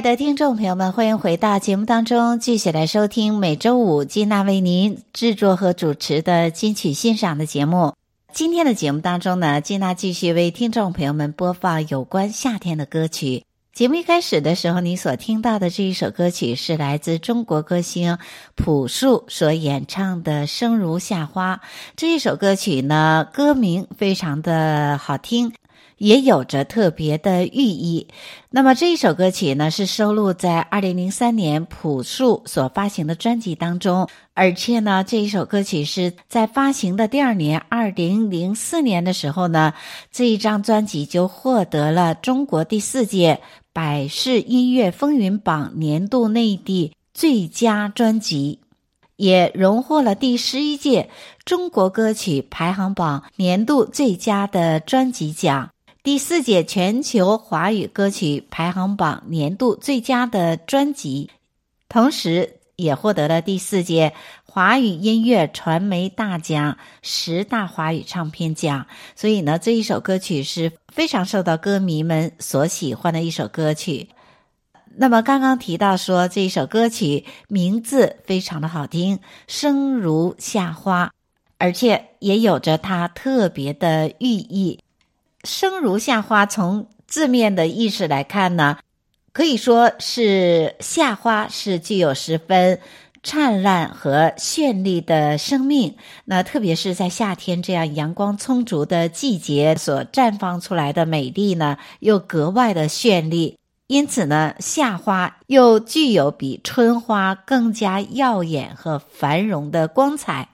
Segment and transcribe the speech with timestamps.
[0.00, 7.92] 爱的听众朋友们，欢迎回到节目当中，继续来收听每周五金娜为您制作和主持的金曲欣赏的节目。
[8.32, 13.44] 今天的节目当中呢，金娜继续为听众朋友们播放有关夏天的歌曲。
[13.74, 18.16] 节目一开始的时候，你所听到的这一首歌曲是来自中国歌星
[18.54, 21.56] 朴树所演唱的《生如夏花》。
[21.94, 25.52] 这一首歌曲呢，歌名非常的好听，
[26.00, 28.08] 也有着特别的寓意。
[28.48, 39.74] 那么这一首歌曲呢，是收录在二零零三年朴树所发行的专辑当中，而且呢，这一首歌曲是在发行的第二年，二零零四年的时候呢，
[40.10, 43.40] 这一张专辑就获得了中国第四届。
[43.72, 48.58] 百事音乐风云榜年度内地最佳专辑，
[49.14, 51.08] 也荣获了第十一届
[51.44, 55.70] 中国歌曲排行榜年度最佳的专辑奖，
[56.02, 61.28] 第四届全球华语歌曲排行榜年度最佳的专辑，
[61.90, 64.14] 同时也获得了第四届。
[64.46, 74.08] 华语音乐传媒大奖、十大华语唱片奖，所以呢，这一首歌曲是非常受到歌迷们所喜欢的一首歌曲。
[74.96, 81.12] 那么刚刚提到说，这一首歌曲名字非常的好听，生如夏花，
[81.58, 84.80] 而且也有着它特别的寓意。
[85.44, 88.78] 生如夏花，从字面的意思来看呢，
[89.32, 92.80] 可以说是夏花是具有十分。
[93.22, 103.58] 灿烂和绚丽的生命，那特别是在夏天这样阳光充足的季节所绽放出来的美丽呢，又格外的绚丽。
[103.88, 110.48] 因此呢，夏花又具有比春花更加耀眼和繁荣的光彩。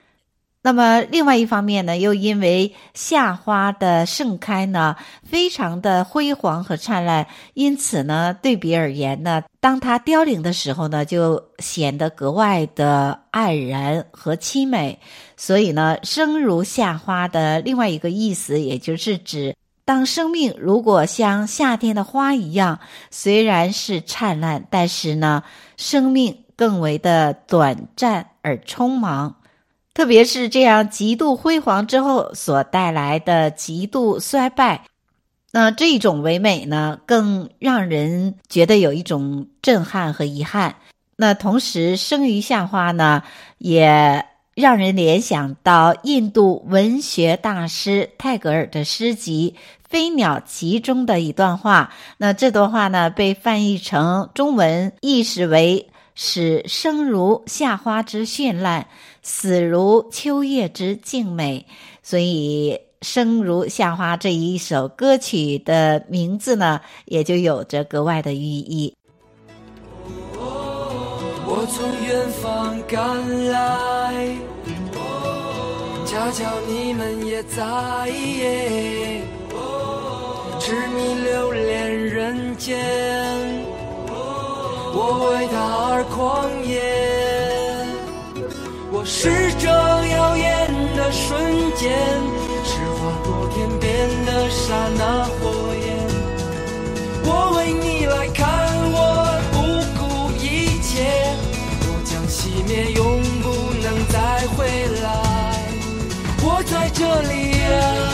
[0.66, 14.98] 那么，另外一方面呢，又因为夏花的盛开呢，非常的辉煌和灿烂，因此呢，对比而言呢，当它凋零的时候呢，就显得格外的黯然和凄美。
[15.36, 19.54] 所以呢，生如夏花的另外一个意思，也就是指
[19.84, 22.80] 当生命如果像夏天的花一样，
[23.12, 25.44] 虽然是灿烂，但是呢，
[25.76, 29.36] 生命更为的短暂而匆忙。
[29.96, 34.82] 特别是这样极度辉煌之后所带来的极度衰败，
[35.52, 40.76] 那这种唯美呢，更让人觉得有一种震撼和遗憾。
[41.16, 43.22] 那同时，生于夏花呢，
[43.56, 49.54] 也让人联想到印度文学大师泰戈尔的诗集
[49.88, 51.90] 《飞鸟集》中的一段话。
[52.18, 55.88] 那这段话呢，被翻译成中文，意思为。
[56.18, 58.86] 使生如夏花之绚烂，
[59.26, 61.66] 死如秋叶之静美。
[62.00, 68.94] 所以，生如夏花这一首歌曲的名字呢，也就有着格外的寓意。
[71.48, 74.36] 我从远方赶来，
[76.06, 77.64] 恰巧你们也在，
[80.60, 82.78] 痴迷留恋人间。
[84.98, 85.56] 我为他
[85.92, 86.80] 而狂野，
[89.08, 90.66] 是这耀眼
[90.96, 91.38] 的瞬
[91.76, 91.96] 间，
[92.64, 95.86] 是划过天边的刹那火焰。
[97.24, 98.44] 我为你来看，
[98.90, 98.98] 我
[99.52, 99.56] 不
[99.96, 101.06] 顾一切，
[101.82, 103.44] 我将熄灭，永不
[103.80, 104.66] 能再回
[105.00, 105.06] 来。
[106.42, 108.05] 我在这里啊，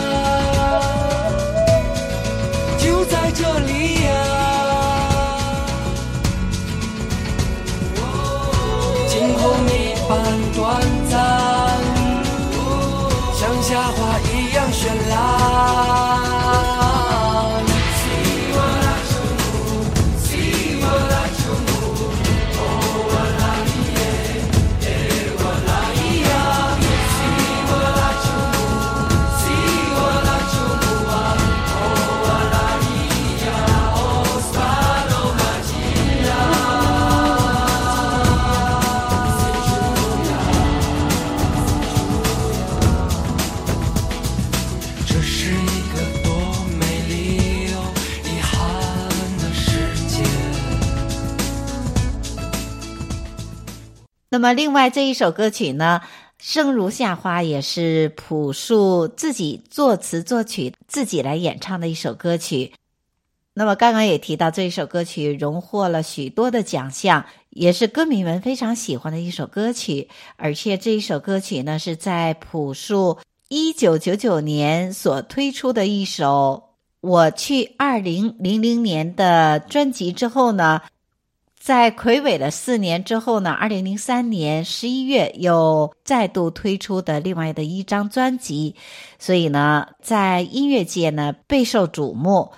[54.42, 56.00] 那么，另外这一首歌曲呢，
[56.36, 62.72] 《生如夏花》也是朴树自己作词作曲、自己来演唱的一首歌曲。
[63.54, 70.08] 那么，刚刚也提到这一首歌曲荣获了许多的奖项，也是歌迷们非常喜欢的一首歌曲。
[70.34, 73.18] 而且这一首歌曲呢，是在朴树
[73.48, 76.70] 一九九九年所推出的一首。
[77.00, 80.82] 我去二零零零年的专辑之后呢，
[81.62, 88.74] 在睽违了四年之后呢，二零零三年十一月又再度推出的另外的一张专辑，
[89.20, 92.50] 所以呢，在音乐界呢备受瞩目。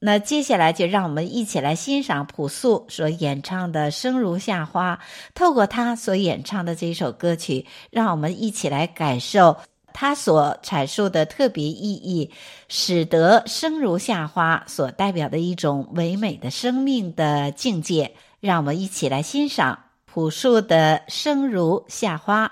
[0.00, 4.96] 那接下来就让我们一起来欣赏朴树所演唱的《生如夏花》，
[5.34, 9.56] 透过他所演唱的这首歌曲，让我们一起来感受
[9.94, 12.30] 他所阐述的特别意义，
[12.68, 18.12] 使得《生如夏花》所代表的一种唯美的生命的境界。
[18.40, 22.46] 让我们一起来欣赏朴树的《生如夏花》。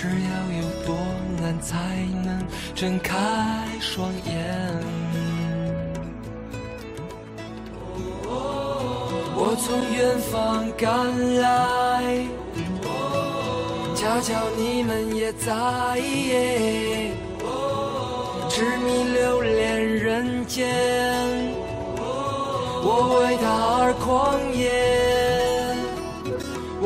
[0.00, 0.12] 知要
[0.56, 0.96] 有多
[1.42, 1.76] 难才
[2.24, 2.42] 能
[2.74, 3.14] 睁开
[3.80, 4.32] 双眼。
[9.36, 10.88] 我从远方赶
[11.38, 12.24] 来，
[13.94, 16.00] 恰巧你们也在，
[18.48, 20.66] 痴迷流连人间。
[22.82, 23.44] 我为他
[23.82, 24.64] 而狂野，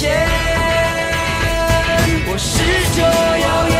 [0.00, 0.26] 前
[2.26, 2.62] 我是
[2.96, 3.79] 这耀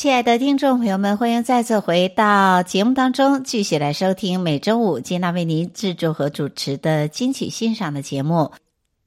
[0.00, 8.50] 亲爱的听众朋友们，欢迎再次回到节目当中，继续来收听每周五金娜为您制作和主持的金曲欣赏的节目。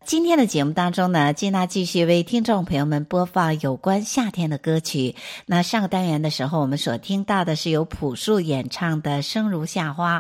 [0.06, 5.16] 今天的节目当中呢，金娜继续为听众朋友们播放有关夏天的歌曲。
[5.48, 10.20] 那上个单元的时候，我们所听到的是由朴树演唱的《生如夏花》。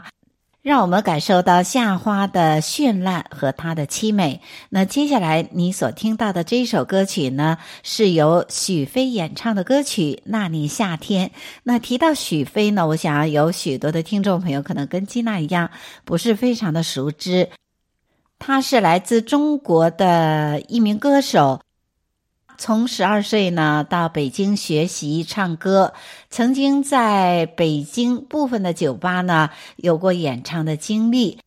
[0.63, 4.39] 让我们感受到夏花的绚烂和它的凄美。
[4.70, 11.27] 那接下来你所听到的这首歌曲呢，是由许飞演唱的歌曲《那年夏天》。
[11.63, 15.70] 那提到许飞呢，我想有许多的听众朋友可能跟吉娜一样，
[16.05, 17.50] 不是非常的熟知。
[18.39, 21.60] 他是来自中国的一名歌手。
[22.57, 25.93] 从十二岁呢到北京学习唱歌，
[26.29, 31.39] 曾经在北京部分的酒吧呢有过演唱的经历，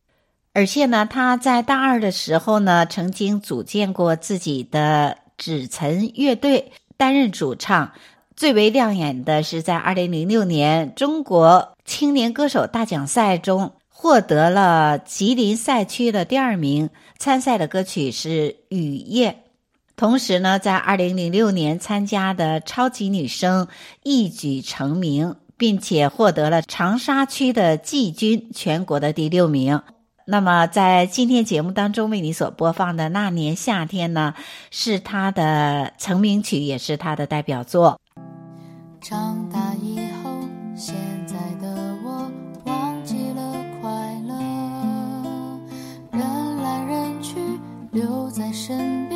[0.53, 7.91] 而且呢他在大二的时候呢曾经组建过自己的指岑乐队，担任主唱。
[8.35, 18.29] 最为亮眼的是在二零零六年中国青年歌手大奖赛中获得了吉林赛区的第二名，参赛的歌曲是
[18.69, 19.31] 《雨夜》。
[19.97, 23.67] 同时呢，在二零零六年参加的超级女声
[24.03, 29.81] 一举成名，并且获得了长沙区的季军，全国的第六名。
[30.27, 34.35] 那么，在今天节目当中为你所播放的《那年夏天》呢，
[34.69, 37.99] 是他的成名曲，也是他的代表作。
[39.01, 40.29] 长大以后，
[40.75, 40.93] 现
[41.25, 42.29] 在的我
[42.65, 43.89] 忘记了快
[44.27, 44.35] 乐，
[46.11, 47.39] 人来人去，
[47.91, 49.06] 留在身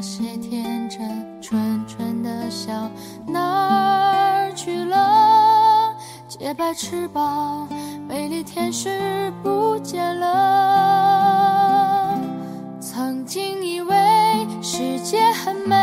[0.00, 0.98] 那些天真
[1.42, 2.90] 纯纯的笑
[3.26, 5.94] 哪儿去了？
[6.26, 7.68] 洁白翅膀，
[8.08, 12.18] 美丽天使不见了。
[12.80, 13.94] 曾经以为
[14.62, 15.76] 世界很美，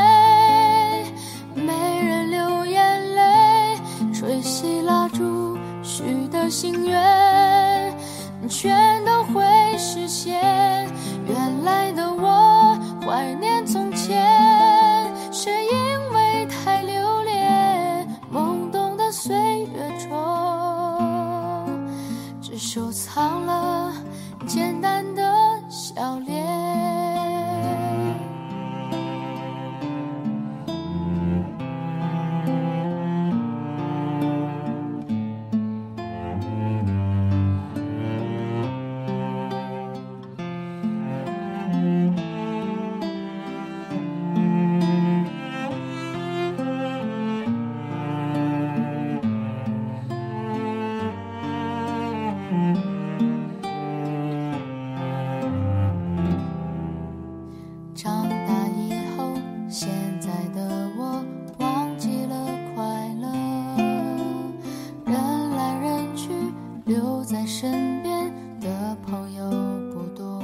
[67.47, 69.49] 身边的朋友
[69.93, 70.43] 不多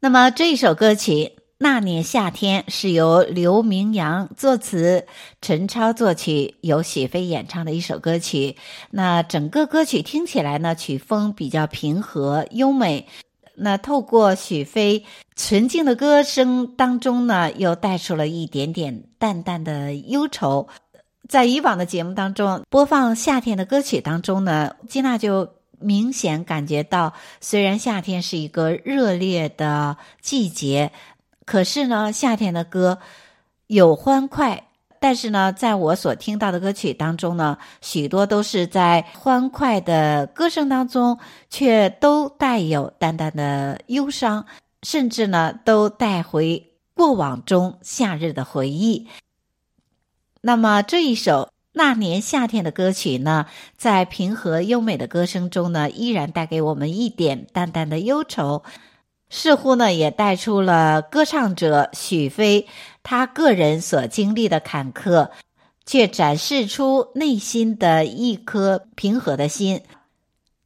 [0.00, 5.06] 那么这一首歌曲那年夏天是由刘明阳作词
[5.40, 8.56] 陈超作曲由许飞演唱的一首歌曲
[8.90, 13.06] 那整个歌曲听起来呢曲风比较平和优美。
[13.56, 20.68] 那透过许飞纯净的歌声当中呢又带出了一点点淡淡的忧愁。
[21.28, 30.92] 在以往的节目当中，播放夏天的歌曲当中呢，金娜就明显感觉到，虽然夏天是一个热烈的季节，
[31.44, 32.98] 可是呢，夏天的歌
[33.66, 34.62] 有欢快。
[34.98, 41.18] 但是呢，在我所听到的歌曲当中呢，许多都是在欢快的歌声当中，
[41.50, 44.46] 却都带有淡淡的忧伤，
[44.82, 49.06] 甚至呢，都带回过往中夏日的回忆。
[50.46, 58.62] 那么这一首那年夏天的歌曲呢，在平和优美的歌声中呢，依然带给我们一点淡淡的忧愁。
[59.28, 62.68] 似乎呢，也带出了歌唱者许飞
[63.02, 65.30] 他个人所经历的坎坷，
[65.84, 69.80] 却展示出内心的一颗平和的心，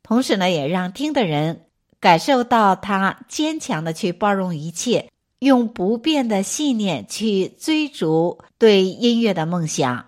[0.03, 1.65] 同时呢，也让听的人
[1.99, 5.09] 感受到他坚强的去包容一切，
[5.41, 10.07] 用不变的信念去追逐对音乐的梦想。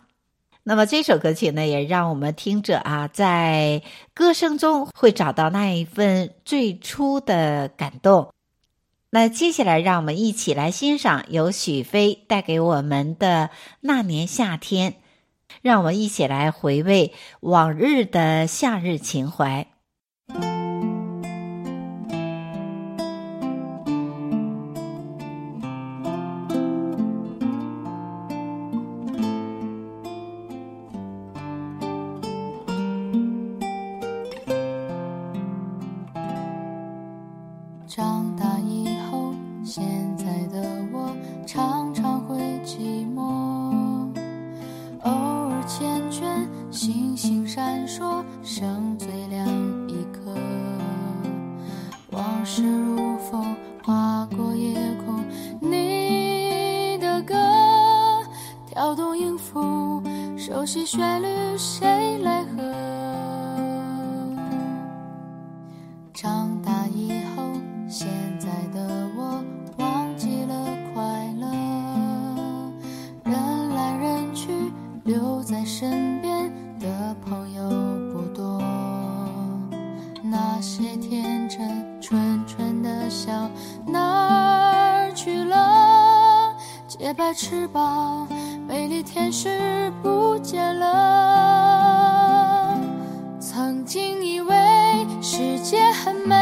[0.62, 3.82] 那么这首歌曲呢，也让我们听者啊，在
[4.14, 8.28] 歌声中会找到那一份最初的感动。
[9.10, 14.94] 那接下来，让我们一起来欣赏由许飞带给我们的那年夏天，
[15.62, 19.71] 让我们一起来回味往日的夏日情怀。
[95.22, 96.34] 世界很美，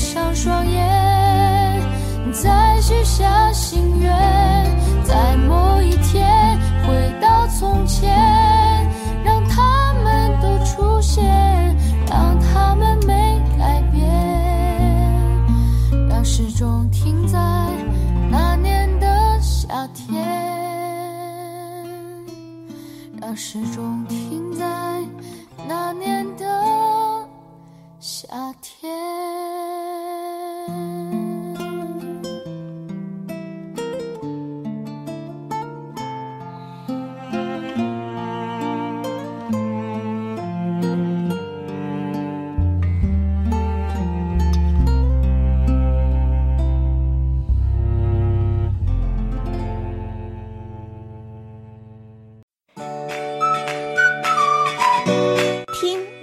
[0.00, 1.82] 闭上双眼
[2.32, 4.10] 再许下心愿
[5.04, 8.08] 在某一天回到从前
[9.22, 11.22] 让他们都出现
[12.08, 14.08] 让他们没改变。
[16.08, 17.38] 让时钟停在
[18.30, 20.16] 那年的夏天
[23.20, 24.64] 让时钟停在
[25.68, 27.28] 那年的
[28.00, 28.26] 夏
[28.62, 29.19] 天。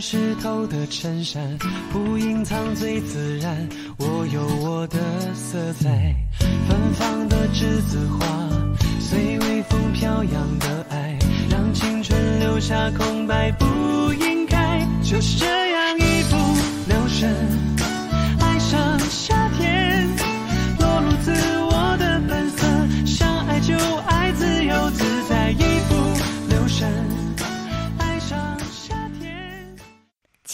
[0.00, 1.58] 湿透的衬衫，
[1.92, 3.68] 不隐藏最自然。
[3.98, 4.98] 我有我的
[5.34, 6.14] 色彩，
[6.66, 8.26] 芬芳的栀子花，
[8.98, 11.18] 随微风飘扬的爱，
[11.50, 13.66] 让青春留下空白，不
[14.14, 16.36] 应该就是这样一不
[16.88, 17.34] 留神，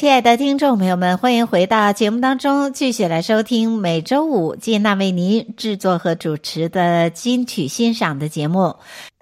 [0.07, 8.77] 亲爱的听众朋友们，欢迎回到节目当中，继续来收听每周五金娜为您制作和主持的金曲欣赏的节目。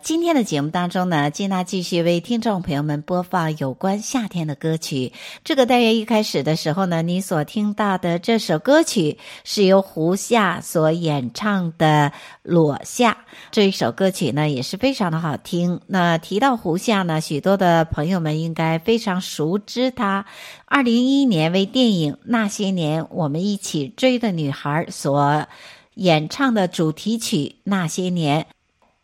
[0.04, 5.14] 今天的节目当中呢，金娜继续为听众朋友们播放有关夏天的歌曲。
[5.44, 12.12] 这个单元一开始的时候呢，你所听到的这首歌曲是由胡夏所演唱的
[12.42, 13.12] 《裸夏》。
[13.50, 15.80] 这一首歌曲呢，也是非常的好听。
[15.86, 20.26] 那提到胡夏呢，许多的朋友们应该非常熟知他。
[20.66, 25.46] 二零一一年为电影《那些年，我们一起追的女孩》所
[25.94, 28.42] 演唱的主题曲《那些年》。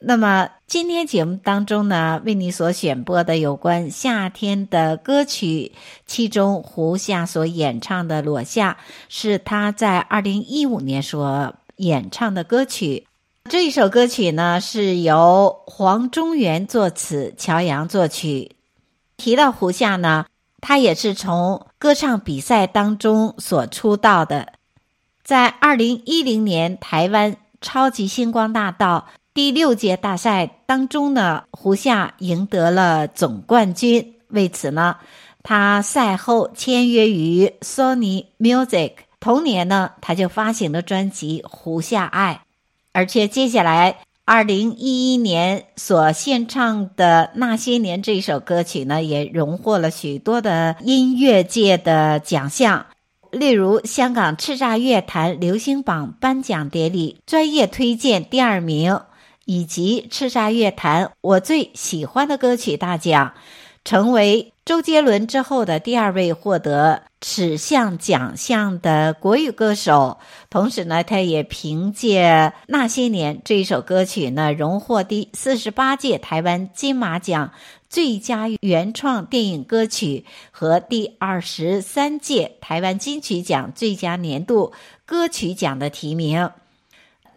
[0.03, 5.73] 那么今天节目当中呢，为你所选播的有关夏天的歌曲，
[6.07, 8.79] 其中胡夏所演唱的《裸夏》
[9.11, 13.07] 是他在二零一五年所演唱的歌曲。
[13.51, 18.57] 这一首歌曲呢，是由黄中原作词，乔洋作曲。
[19.19, 20.25] 提到胡夏呢，
[20.63, 24.55] 他也是从歌唱比赛当中所出道的，
[25.23, 29.07] 在二零一零年台湾超级星光大道。
[29.33, 34.16] 第六届大赛当中呢，胡夏赢得了总冠军。
[34.29, 34.97] 为此呢，
[35.45, 38.93] 他赛后签约于 Sony Music。
[39.21, 42.40] 同年呢，他就发行了专辑《胡夏爱》，
[42.93, 52.87] 而且接下来二零一一年所献唱的《那些年》这首歌曲呢，也荣获了许多的音乐界的奖项，
[53.31, 59.01] 例如香港叱咤乐坛流行榜颁奖典礼专业推荐第二名。
[59.51, 63.35] 以及叱咤乐坛我最喜欢的歌曲大奖，
[63.85, 70.19] 成为周杰伦之后的第二位获得此项奖项的国语歌手。
[70.51, 72.23] 同时呢，他也凭借
[72.69, 77.51] 《那些年》这一首歌曲呢，荣获第四十八届台湾金马奖
[77.89, 84.73] 最佳原创电影歌曲和第二十三届台湾金曲奖最佳年度
[85.05, 86.49] 歌曲奖的提名。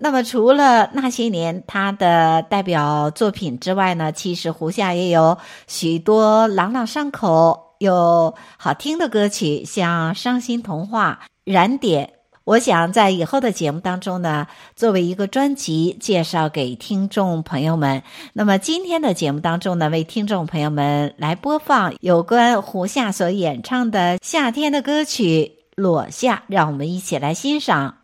[0.04, 11.20] 那么，除了那些年他的代表作品之外呢，其实胡夏也有许多朗朗上口又好听的歌曲，像《伤心童话》
[11.54, 12.08] 《燃点》。
[12.44, 18.04] 我想在以后的节目当中呢，作为一个专辑介绍给听众朋友们。
[18.34, 28.03] 那么今天的节目当中呢，为听众朋友们来播放有关胡夏所演唱的夏天的歌曲《裸夏》，让我们一起来欣赏。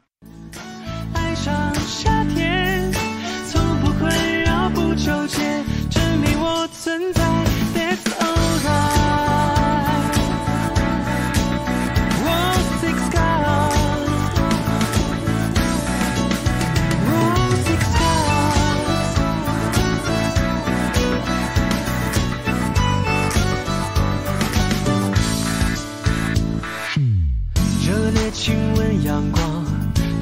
[28.42, 29.44] 亲吻阳光，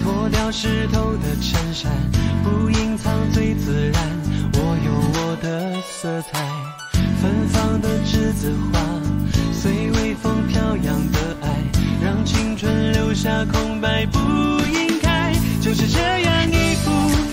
[0.03, 1.91] 脱掉湿透的衬衫，
[2.43, 4.01] 不隐藏最自然。
[4.53, 6.39] 我有我的色彩，
[7.21, 8.79] 芬芳的栀子花，
[9.53, 11.63] 随微风飘扬的爱，
[12.03, 15.31] 让青春留下空白不应该。
[15.61, 17.26] 就是这样一幅。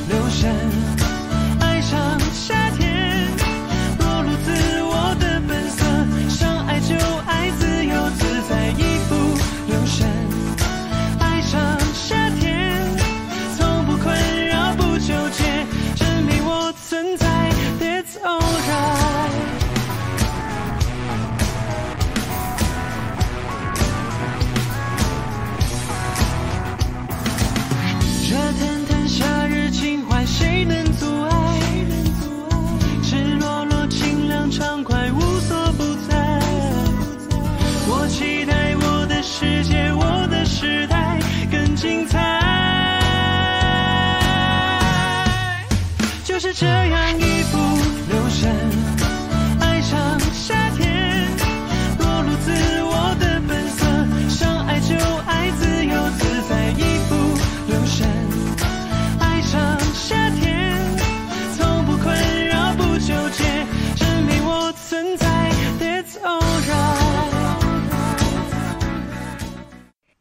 [46.45, 46.94] 是这样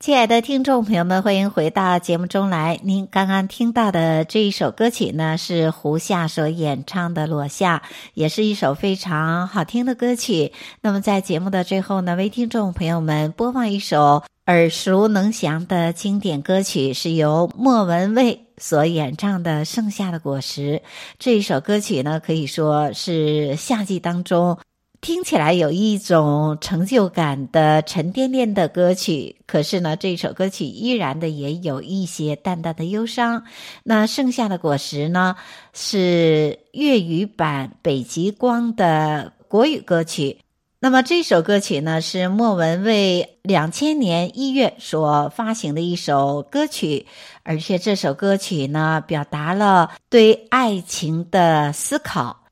[0.04, 2.78] 亲爱的听众朋友们，欢迎回到节目中来。
[2.84, 7.82] 您刚刚听到的这一首歌曲呢，是胡夏所演唱的《裸夏》，
[8.14, 10.52] 也是一首非常好听的歌曲。
[10.82, 20.82] 那么在节目的最后呢，为听众朋友们播放一首耳熟能详的经典歌曲，是由莫文蔚所演唱的《盛夏的果实》。
[21.18, 24.58] 这一首歌曲呢，可以说是夏季当中。
[25.04, 33.44] 听起来有一种成就感的沉甸甸的歌曲，可是呢，这首歌曲依然的也有一些淡淡的忧伤。
[33.84, 35.36] 那剩下的果实呢，
[35.74, 40.38] 是粤语版北极光的国语歌曲。
[40.80, 47.08] 那么这首歌曲呢，是莫文蔚两千年一月所发行的一首歌曲，
[47.44, 52.43] 而且这首歌曲呢，表达了对爱情的思考。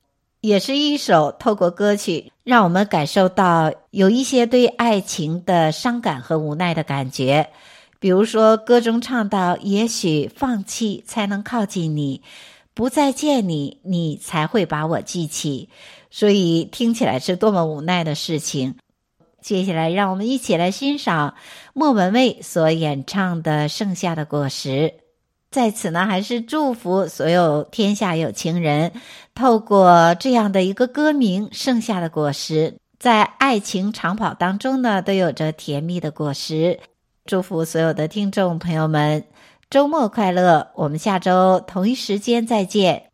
[0.42, 7.48] 也是一首透过歌曲，让我们感受到有一些对爱情的伤感和无奈的感觉。
[8.00, 12.22] 比如说，歌中唱到：“也许放弃才能靠近你，
[12.74, 15.68] 不再见你，你才会把我记起。”
[16.10, 18.74] 所以听起来是多么无奈的事情。
[19.40, 21.36] 接下来，让我们一起来欣赏
[21.72, 24.68] 莫文蔚所演唱的《盛夏的果实》。
[25.52, 28.90] 在此呢，还是祝福所有天下有情人，
[29.34, 36.80] 透过这样的一个歌名《盛夏的果实》，在爱情长跑当中呢，都有着甜蜜的果实。
[37.26, 39.24] 祝福所有的听众朋友们，
[39.68, 40.72] 周末快乐！
[40.74, 43.11] 我们下周同一时间再见。